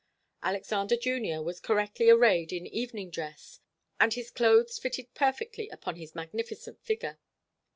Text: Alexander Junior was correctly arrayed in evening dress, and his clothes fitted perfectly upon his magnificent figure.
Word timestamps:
Alexander 0.41 0.97
Junior 0.97 1.43
was 1.43 1.59
correctly 1.59 2.09
arrayed 2.09 2.51
in 2.51 2.65
evening 2.65 3.11
dress, 3.11 3.59
and 3.99 4.15
his 4.15 4.31
clothes 4.31 4.79
fitted 4.79 5.13
perfectly 5.13 5.69
upon 5.69 5.95
his 5.95 6.15
magnificent 6.15 6.81
figure. 6.83 7.19